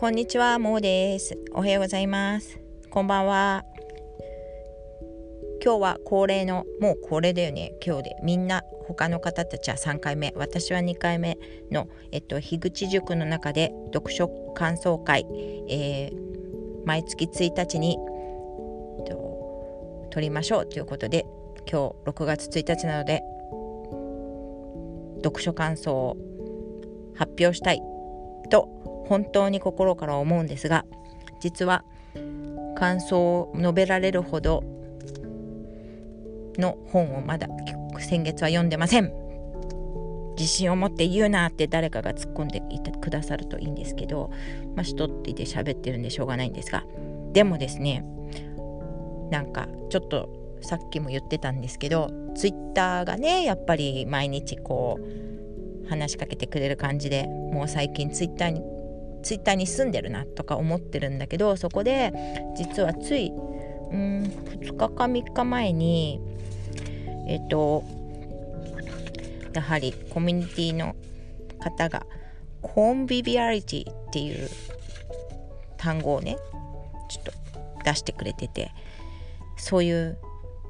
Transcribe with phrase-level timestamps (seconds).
[0.00, 1.36] こんにちは、もうです。
[1.50, 2.60] おはようございます。
[2.88, 3.64] こんばんは。
[5.60, 8.16] 今日は恒例の、もう恒例だよね、今日で。
[8.22, 11.36] みんな、他の方たちは3回目、私は2回目
[11.72, 15.26] の、えっと、樋口塾の中で読書感想会、
[15.68, 17.98] えー、毎月1日に、
[19.00, 21.26] えっと、撮りましょうということで、
[21.68, 23.24] 今日6月1日なので、
[25.24, 26.16] 読書感想を
[27.16, 27.82] 発表したい
[28.48, 30.84] と本当に心から思うんですが
[31.40, 31.84] 実は
[32.76, 34.62] 感想を述べられるほど
[36.58, 37.48] の本をまだ
[37.98, 39.12] 先月は読んでません。
[40.36, 44.30] 自信を持って言うなって誰かが突っ込んでいてくださるといいんですけど
[44.76, 46.84] まあ人っていて喋ってるんでしょうがないんですが。
[47.32, 48.04] でもですね
[49.30, 50.28] なんかちょっと
[50.60, 58.62] さっきも言ってたんですけどツイッターがねやっぱり毎日こう話しかけてくれる感じでもう最近ツイッターに
[59.22, 62.12] ツイッターに住んでるなとか思ってるんだけどそこで
[62.56, 63.32] 実はつい
[63.90, 64.22] うん
[64.60, 66.20] 2日か3日前に
[67.26, 67.84] えっ、と
[69.52, 70.94] やはりコミュニティの
[71.60, 72.06] 方が
[72.62, 74.48] コンビビアリティっていう
[75.76, 76.38] 単語をね
[77.08, 77.32] ちょっと
[77.84, 78.72] 出してくれてて
[79.56, 80.18] そういう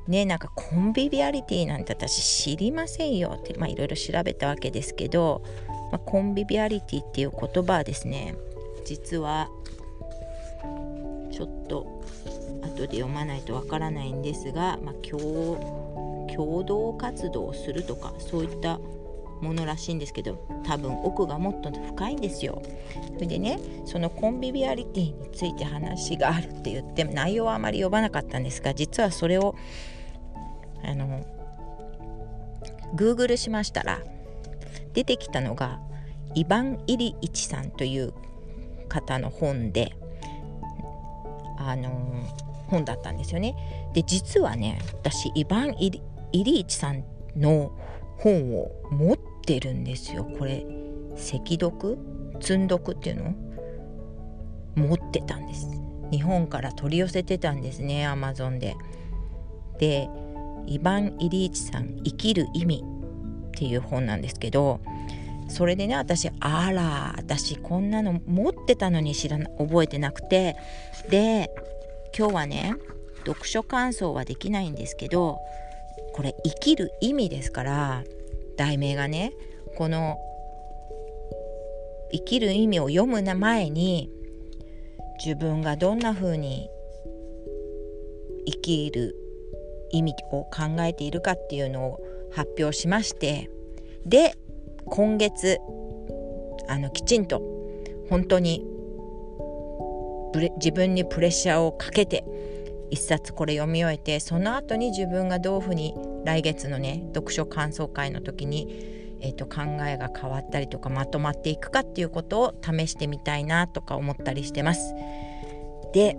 [0.06, 5.42] ねなんかコンビビアリティなんて私知りませんよってまあいろいろ調べたわけですけど、
[5.90, 8.34] まあ、コンビビアリティっていう言葉はですね
[8.84, 9.48] 実は
[11.32, 12.02] ちょっと
[12.62, 15.86] 後で読まないとわからないんですが、まあ、共
[16.34, 18.78] 共同活動をするとかそういった
[19.40, 22.60] ものらしいんですけど多分奥がもっと深いんですよ。
[23.14, 29.54] それでねそのコンビビアリティについて話があるって言って内容はあまり読まなかったんですが実はそれを
[30.82, 31.24] あの
[32.94, 34.00] Google しましたら
[34.92, 35.80] 出てきたのが
[36.34, 38.12] イバン・イリイチさんという
[38.88, 39.92] 方の本で
[41.58, 43.54] あのー、本だったんですよね。
[43.94, 45.90] で実はね私イヴァン・イ
[46.44, 47.04] リーチさん
[47.36, 47.72] の
[48.18, 50.24] 本を持ってるんですよ。
[50.24, 50.64] これ
[51.14, 51.98] 赤読
[52.40, 53.34] 積んどくっていうの？
[54.76, 55.68] 持ってたんです。
[56.10, 58.76] 日本から取り寄せてたんですねアマゾンで。
[59.78, 60.08] で
[60.66, 62.84] イヴァン・イリーチさん「生きる意味」
[63.58, 64.78] っていう本なんですけど
[65.48, 70.54] それでね私あら私こんなの持ってたのに知らな覚えてなくて
[71.10, 71.50] で
[72.16, 72.76] 今日はね
[73.26, 75.38] 読書感想はできないんですけど
[76.14, 78.04] これ生きる意味ですから
[78.56, 79.32] 題名がね
[79.76, 80.18] この
[82.12, 84.08] 生きる意味を読む前に
[85.24, 86.70] 自分がどんな風に
[88.46, 89.16] 生きる
[89.90, 93.50] 意味を考えているかっていうのを発表しまして
[94.06, 94.36] で
[94.86, 95.58] 今月
[96.68, 97.42] あのきちんと
[98.08, 98.64] 本当に
[100.56, 102.24] 自分にプレッシャーをかけて
[102.90, 105.94] 一冊これ読み終えてその後に自分がどういうふうに
[106.24, 114.94] 来月のね読書感想会の時に、えーと、考えが変わったりとかまとまっていくかっていうことを試してみたいなとか思ったりしてます。
[115.92, 116.16] で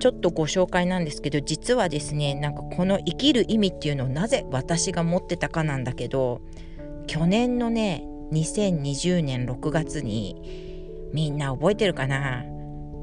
[0.00, 6.40] ちょっとご紹介なんですけど実はですねなんかこの生きる意味っていうのをなぜ私が持ってたかなんだけど
[7.06, 12.44] 去年のね2020年6月にみんな覚えてるかな？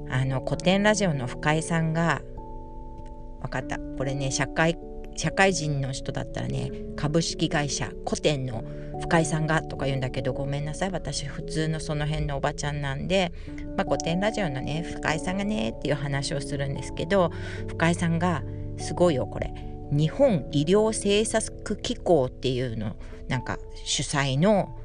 [0.10, 2.22] あの古典ラジオの深井さんが
[3.42, 3.78] 分かった。
[3.98, 4.78] これね社会
[5.18, 8.64] 社会人の人だったらね株式会社古典の
[9.02, 13.32] 深井さんがとか言うんだけどごめんなさい私普通のその辺のおばちゃんなんで、
[13.76, 17.32] まあ、古典ラジオのね深井さんがねっていう話をするんですけど
[17.68, 18.44] 深井さんが
[18.78, 19.54] すごいよこれ
[19.92, 22.96] 日本医療政策機構っていうの
[23.28, 24.78] なんか主催の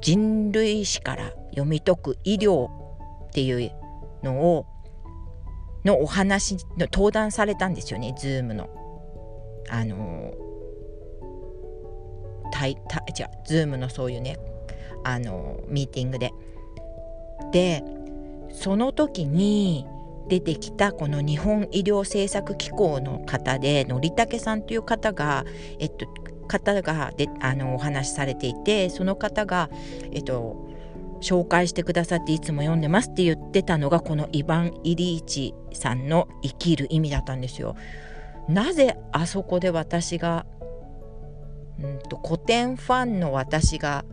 [0.00, 3.72] 人類史から読み解く医療っていう
[4.22, 4.66] のを
[5.84, 8.68] のお話の登壇されたんですよねズームの。
[9.70, 10.34] あの
[12.52, 14.38] たいた違うズームのそういうね
[15.04, 16.32] あのミーティングで。
[17.52, 17.82] で
[18.52, 19.86] その時に
[20.28, 25.44] 出てきたこの日本医療政策機構の方でのりたけさんという方が、
[25.78, 26.06] えっと、
[26.46, 29.70] 方がであのお話しされていてその方が、
[30.12, 30.68] えっと、
[31.20, 37.74] 紹介してくださっていつも読んでますって言ってたのがこのイヴァン・イリーチさんの生きる意味だったんですよ。
[38.50, 40.44] なぜあそこで私が、
[41.80, 44.04] うんと、古典ファンの私が、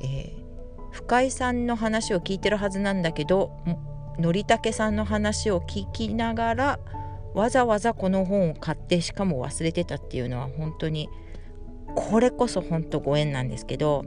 [0.00, 3.52] えー、深井さんの話を聞いてるはずなんだけど
[4.18, 6.78] のりたけさんの話を聞きながら
[7.34, 11.08] わざわざこの本を買ってしかも忘れてたっていうのは本当に
[11.94, 14.04] これこそ本当ご縁なんですけど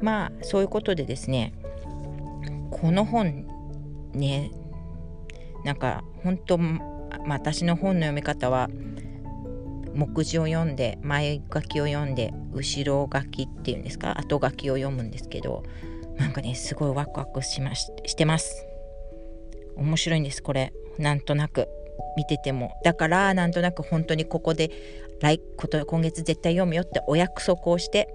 [0.00, 1.52] まあそういうことでですね
[2.70, 3.46] この本
[4.14, 4.50] ね
[5.64, 6.58] なんか本当、
[7.26, 8.68] ま私の本の読み方は
[9.94, 14.18] 目次を読んで前書きを読んで後ろ書きっていうんですか？
[14.18, 15.64] 後書きを読むんですけど
[16.16, 18.66] なんかねすごいワクワクしまししてます。
[19.76, 20.72] 面白いんですこれ。
[20.98, 21.68] なんとなく。
[22.16, 22.80] 見てても。
[22.84, 24.70] だからなんとなく本当にここで
[25.20, 28.08] 来今月絶対読むよってお約束をして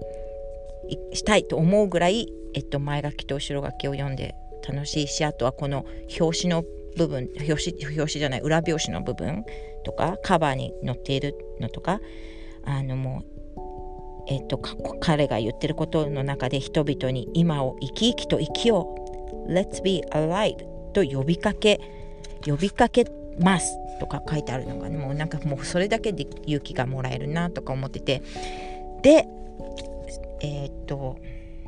[1.12, 4.34] したいと思うぐらい、えっと、前書きと後ろ書きを読んで
[4.66, 5.84] 楽しいしあとはこの
[6.20, 6.64] 表紙の
[6.96, 9.44] 部分表紙表紙じゃない裏表紙の部分
[9.84, 12.00] とかカバーに載っているのとか
[12.64, 13.34] あのもう
[14.26, 18.94] えっと、彼が言ってることの中で人々に今を生き生きと生きよ
[19.46, 19.52] う。
[19.52, 20.56] Let's be alive
[20.94, 21.78] と呼びかけ
[22.46, 23.04] 呼びかけ
[23.38, 28.22] ますとか書いてあるのがねもうなんかもうそれだけで勇気がもらえるなとか思ってて。
[29.02, 29.26] で
[30.40, 31.16] えー、っと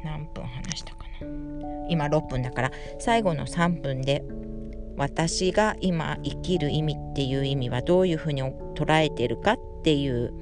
[0.05, 1.87] 何分話したかな。
[1.88, 4.25] 今6分だから最後の3分で
[4.96, 10.32] 私が今生きる意味っていう意味はどういうふうに捉えてるかっていう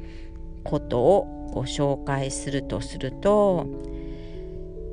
[0.62, 3.66] ことをご紹介するとすると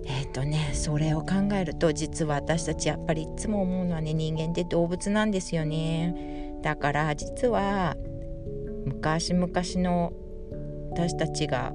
[0.05, 6.59] えっ、ー、とねそれを考えると実は私たちやっぱりいつも思うのはね人間って動物なんですよね。
[6.61, 7.95] だから実は
[8.85, 10.13] 昔々の
[10.91, 11.73] 私たちが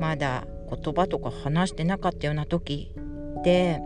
[0.00, 2.94] まだ言葉とか話してなかったような時
[3.44, 3.80] で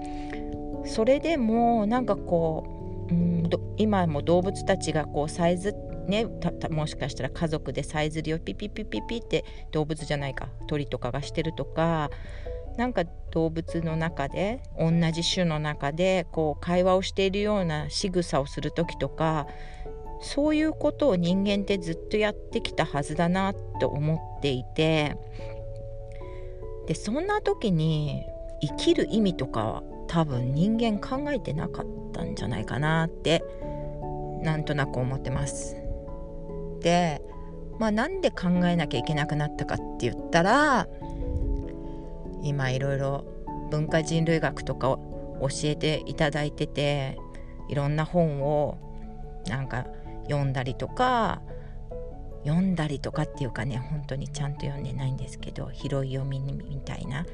[0.86, 2.75] それでもなんかこう、
[3.10, 5.74] うん、今も動物たちがこうサイズ
[6.06, 6.26] ね
[6.70, 12.10] もしかしたら家族でさえずりをピピピピピって動物じゃないか鳥とかがしてるとか
[12.76, 19.46] なんか動物の中で同じ種の中でこう会話をしているような仕草をする時とか
[20.20, 25.16] そういうことを人間ってずっとやってきたはずだなと思っていて
[26.86, 28.24] でそんな時に
[28.60, 33.44] 生きる意味とかは多分人間考えてなかったんじゃないかなって
[34.42, 35.76] なんとなく思ってます。
[36.80, 37.22] で
[37.78, 40.88] まあなんで考えなきゃいけなくなったかって言ったら
[42.42, 43.24] 今いろいろ
[43.70, 44.98] 文化人類学とかを
[45.40, 47.18] 教えていただいてて
[47.68, 48.78] いろんな本を
[49.48, 49.86] なんか
[50.28, 51.42] 読んだりとか
[52.44, 57.26] 読んだりとかっていうかね本当にちゃんと読んでないんですけど広い読みみたいな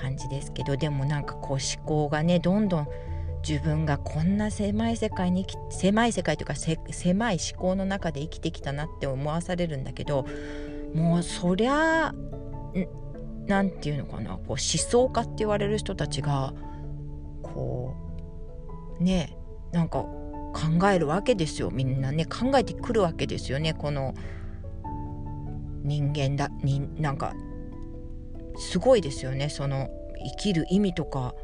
[0.00, 2.88] 感じですけどでもなんかこう思考がねどんどん
[3.46, 10.26] 自分がこんな狭い世界に狭い世界というか狭い思考の中で生きてきたなって思わされるんだけど
[10.94, 12.14] もうそりゃ
[13.46, 16.52] 何て言うのかなこう思想家って言われる人たちが
[17.42, 17.94] こ
[19.00, 19.36] うね
[19.72, 21.70] なんか考えるわけですよ。
[21.70, 23.74] みんなね考えてくるわけですよね。
[23.74, 24.14] この
[25.82, 27.34] 人間だになんか
[28.58, 29.48] すごいですよね。
[29.48, 29.88] その
[30.18, 31.34] 生きる意味とか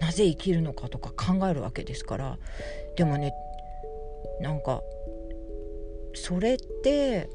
[0.00, 2.38] なぜ生きるのかとか考えるわけですから。
[2.96, 3.32] でもね
[4.40, 4.82] なんか
[6.14, 7.28] それって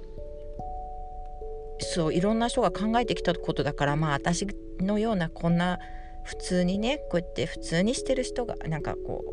[1.80, 4.48] そういろんな人が考えてきたことだからまあ私
[4.80, 5.80] のようなこんな
[6.24, 9.31] 普通にねこうやって普通にしてる人がなんかこう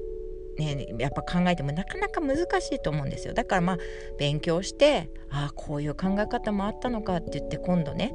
[0.58, 3.34] ねやっぱ考えてもなかなか難しいと思うんですよ。
[3.34, 3.78] だからまあ
[4.18, 8.14] 勉強してああこういう考え方もあったのかって言って今度ね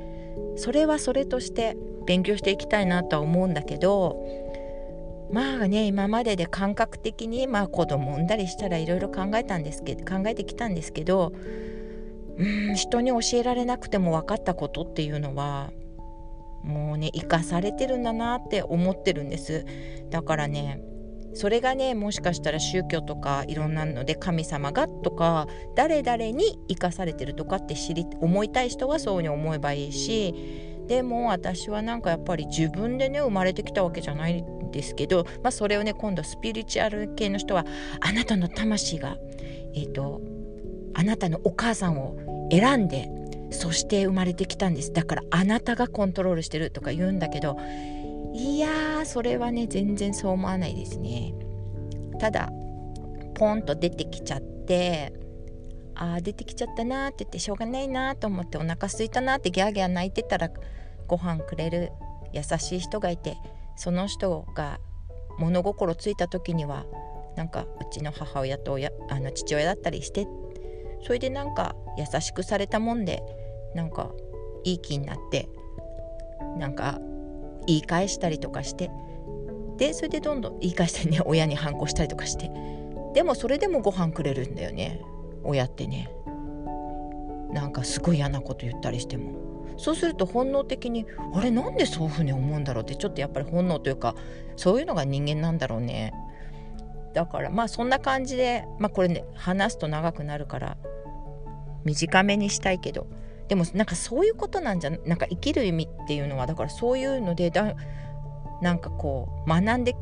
[0.57, 4.17] それはそれとして勉強していきたいなとは思うんだけど
[5.31, 11.33] まあね今までで感覚的にまあ子供産んだりしたらいろいろ考えたんですけど考えてきたんですけど
[12.37, 15.71] うん人に教えられなくても分かったことっていうのは
[16.63, 19.65] もうね生かされてるんだなって思ってるんです。
[20.09, 20.81] だからね
[21.33, 30.33] それがねもしかしたら宗教とかいろんなので神様がとか誰々に生かされてるとかって知り思いたい人はそうに思えばいいし
[30.87, 37.65] でも私はなんかやっぱり自分でね生まれてきたわけじゃないんですけど、まあ、それをね今度スピリチュアル系の人は
[38.01, 39.17] あなたの魂が
[39.75, 40.21] え、ー、と
[40.93, 43.09] あなたのお母さんを選んで
[43.51, 44.91] そして生まれてきたんです。
[44.91, 47.57] だからあなたがコントロールしてるとか言うんだけど
[48.33, 51.33] いやーそれはね全然そう思わないですね。
[52.19, 52.49] ただ
[53.35, 55.13] ポンと出てきちゃって
[55.95, 60.49] あー出てきちゃったなって言ってしょうがないなと思ってお腹すいたなってギャーギャー泣いてたら
[61.07, 61.91] ご飯くれる
[62.31, 63.37] 優しい人がいて
[63.75, 64.79] その人が
[65.37, 66.85] 物心ついた時には
[67.35, 70.27] なんかうちの母親と親あの父親だったりして
[71.03, 73.21] それでなんか優しくされたもんで
[73.75, 74.11] なんか
[74.63, 75.49] いい気になって
[76.57, 76.99] なんか
[77.67, 78.91] 言い返したりとかして
[79.77, 82.51] でそれでどんどん言い返してね 親に反抗したりとかして
[83.13, 85.01] でもそれでもご飯くれるんだよね
[85.43, 86.09] 親ってね。
[87.51, 89.33] なんかすごい嫌なこと言ったりしても。
[89.77, 94.15] そうすると本能的にあれなんでそういうふうに思うんだろうってちょっとやっぱり本能というか
[94.55, 96.13] そういうのが人間なんだろうね。
[97.13, 100.77] だからまあそんな感じでまあこれね話すと長くなるから
[101.83, 103.07] 短めにしたいけど。
[103.47, 107.73] でもなんかそういうことなんじゃなんか生きる意味っていうのはだからそういうのでだ
[108.61, 109.95] なんかこう学んで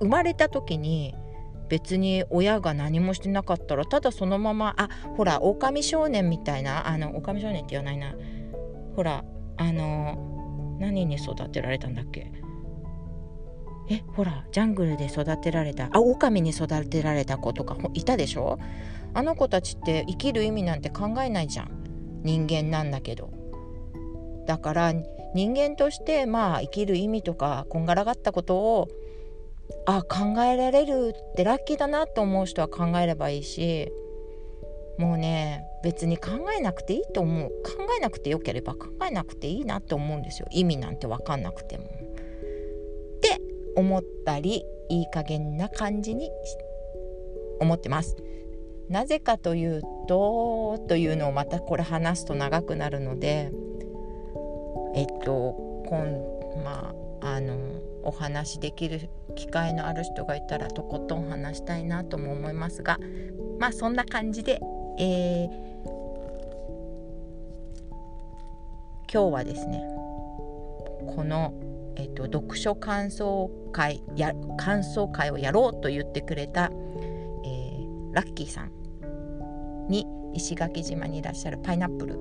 [0.00, 1.14] 生まれた時に
[1.68, 8.14] 別に親が何もしてなかったらただそのままあほら狼少年みたいなあの狼少年って言わないな。
[8.94, 9.24] ほら
[9.56, 12.30] あの何に育てられたんだっけ？
[13.90, 18.58] えほらジャングルで育てられたあ狼に育てられた子とかいたでしょ？
[19.14, 21.81] あの子たちって生きる意味なんて考えないじゃん。
[22.22, 23.30] 人間なんだけど
[24.46, 24.92] だから
[25.34, 28.88] 人間としてまあ生きる意味とかこんがらがったことを
[29.86, 33.90] あ考えられるってラッキーだなと思う人は考えればいいし
[34.98, 41.84] もうね別に考えなくていいと思う考えなくてよければ考えなくていいなって思うんですよ意味なんて分かんなくても。
[41.84, 41.88] っ
[43.20, 43.40] て
[43.76, 46.30] 思ったりいい加減な感じに
[47.60, 48.16] 思ってます。
[48.88, 53.50] なぜかというとというのをまたこれ話すと長くなるので
[54.94, 56.06] えっと今
[56.62, 57.56] まああの
[58.02, 62.98] お話できる機会のある人がいたらとことん話したいなとも思いますが
[63.58, 64.60] まあそんな感じで、
[64.98, 65.48] えー、
[69.12, 69.92] 今日はですね
[71.14, 71.52] この、
[71.96, 76.70] えーと、読書感想会や感想会をやろうと言ってくれた、
[78.12, 78.70] ラッキーさん
[79.88, 82.18] に石垣島にいらっしゃるパイナップル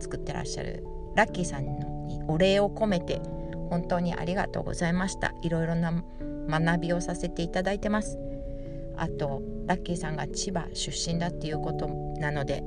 [0.00, 0.84] 作ってらっしゃる
[1.14, 3.20] ラッキーさんにお礼を込めて
[3.70, 5.32] 本当にありがとうございました。
[5.42, 6.04] いろいろな
[6.48, 8.18] 学びをさせていただいてます。
[8.96, 12.62] あとラッキーさんが千葉出身だっていうことなので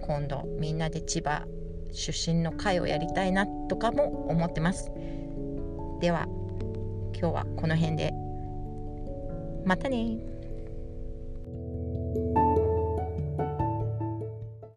[0.00, 1.44] 今度みんなで千葉
[1.92, 4.90] 出身の会をやりたいなとかも思ってます。
[6.00, 6.26] では
[7.18, 8.12] 今日はこの辺で。
[9.64, 10.18] またね
[12.14, 12.47] Thank you